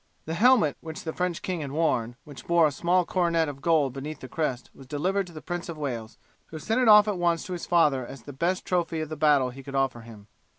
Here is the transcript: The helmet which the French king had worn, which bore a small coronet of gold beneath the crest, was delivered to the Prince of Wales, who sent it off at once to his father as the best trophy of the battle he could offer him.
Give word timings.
The 0.25 0.33
helmet 0.33 0.77
which 0.81 1.03
the 1.03 1.13
French 1.13 1.43
king 1.43 1.61
had 1.61 1.71
worn, 1.71 2.15
which 2.23 2.47
bore 2.47 2.65
a 2.65 2.71
small 2.71 3.05
coronet 3.05 3.47
of 3.47 3.61
gold 3.61 3.93
beneath 3.93 4.19
the 4.19 4.27
crest, 4.27 4.71
was 4.73 4.87
delivered 4.87 5.27
to 5.27 5.33
the 5.33 5.43
Prince 5.43 5.69
of 5.69 5.77
Wales, 5.77 6.17
who 6.47 6.57
sent 6.57 6.81
it 6.81 6.87
off 6.87 7.07
at 7.07 7.19
once 7.19 7.45
to 7.45 7.53
his 7.53 7.67
father 7.67 8.03
as 8.03 8.23
the 8.23 8.33
best 8.33 8.65
trophy 8.65 9.01
of 9.01 9.09
the 9.09 9.15
battle 9.15 9.51
he 9.51 9.61
could 9.61 9.75
offer 9.75 10.01
him. 10.01 10.25